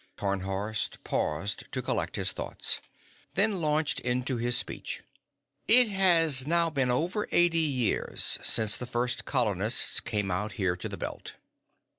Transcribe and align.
Tarnhorst 0.17 1.03
paused 1.03 1.71
to 1.71 1.79
collect 1.83 2.15
his 2.15 2.31
thoughts, 2.31 2.81
then 3.35 3.61
launched 3.61 3.99
into 3.99 4.37
his 4.37 4.57
speech. 4.57 5.03
"It 5.67 5.89
has 5.89 6.47
now 6.47 6.71
been 6.71 6.89
over 6.89 7.27
eighty 7.31 7.59
years 7.59 8.39
since 8.41 8.77
the 8.77 8.87
first 8.87 9.25
colonists 9.25 9.99
came 9.99 10.31
out 10.31 10.53
here 10.53 10.75
to 10.75 10.89
the 10.89 10.97
Belt. 10.97 11.35